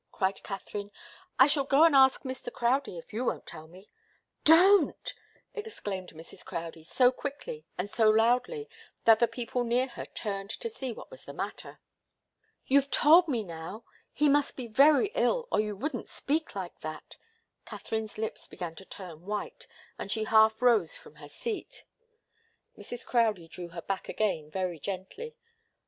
[0.11, 0.89] cried Katharine.
[1.37, 2.51] "I shall go and ask Mr.
[2.51, 3.87] Crowdie if you won't tell me."
[4.43, 5.13] "Don't!"
[5.53, 6.43] exclaimed Mrs.
[6.43, 8.67] Crowdie, so quickly and so loudly
[9.05, 11.79] that the people near her turned to see what was the matter.
[12.65, 17.15] "You've told me, now he must be very ill, or you wouldn't speak like that!"
[17.65, 19.67] Katharine's lips began to turn white,
[19.99, 21.83] and she half rose from her seat.
[22.75, 23.05] Mrs.
[23.05, 25.35] Crowdie drew her back again very gently.